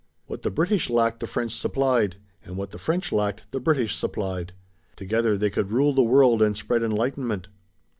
What 0.25 0.41
the 0.41 0.49
British 0.49 0.89
lacked 0.89 1.19
the 1.19 1.27
French 1.27 1.53
supplied, 1.55 2.15
and 2.43 2.57
what 2.57 2.71
the 2.71 2.79
French 2.79 3.11
lacked 3.11 3.45
the 3.51 3.59
British 3.59 3.95
supplied. 3.95 4.53
Together 4.95 5.37
they 5.37 5.51
could 5.51 5.71
rule 5.71 5.93
the 5.93 6.01
world 6.01 6.41
and 6.41 6.57
spread 6.57 6.81
enlightenment. 6.81 7.49